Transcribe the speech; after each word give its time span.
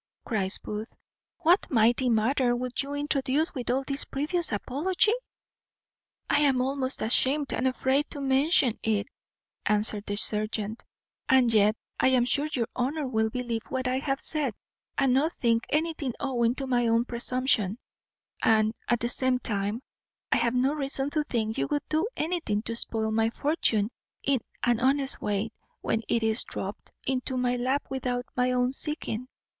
cries 0.25 0.57
Booth; 0.57 0.95
"what 1.41 1.69
mighty 1.69 2.09
matter 2.09 2.55
would 2.55 2.81
you 2.81 2.95
introduce 2.95 3.53
with 3.53 3.69
all 3.69 3.83
this 3.85 4.03
previous 4.03 4.51
apology?" 4.51 5.11
"I 6.27 6.39
am 6.39 6.59
almost 6.59 7.03
ashamed 7.03 7.53
and 7.53 7.67
afraid 7.67 8.09
to 8.09 8.19
mention 8.19 8.79
it," 8.81 9.05
answered 9.63 10.05
the 10.07 10.15
serjeant; 10.15 10.81
"and 11.29 11.53
yet 11.53 11.75
I 11.99 12.07
am 12.07 12.25
sure 12.25 12.49
your 12.51 12.65
honour 12.75 13.05
will 13.05 13.29
believe 13.29 13.61
what 13.69 13.87
I 13.87 13.99
have 13.99 14.19
said, 14.19 14.55
and 14.97 15.13
not 15.13 15.33
think 15.33 15.67
anything 15.69 16.13
owing 16.19 16.55
to 16.55 16.65
my 16.65 16.87
own 16.87 17.05
presumption; 17.05 17.77
and, 18.41 18.73
at 18.89 19.01
the 19.01 19.07
same 19.09 19.37
time, 19.37 19.83
I 20.31 20.37
have 20.37 20.55
no 20.55 20.73
reason 20.73 21.11
to 21.11 21.23
think 21.25 21.59
you 21.59 21.67
would 21.67 21.87
do 21.89 22.07
anything 22.17 22.63
to 22.63 22.75
spoil 22.75 23.11
my 23.11 23.29
fortune 23.29 23.91
in 24.23 24.39
an 24.63 24.79
honest 24.79 25.21
way, 25.21 25.51
when 25.81 26.01
it 26.07 26.23
is 26.23 26.43
dropt 26.43 26.89
into 27.05 27.37
my 27.37 27.55
lap 27.55 27.85
without 27.91 28.25
my 28.35 28.51
own 28.51 28.73
seeking. 28.73 29.27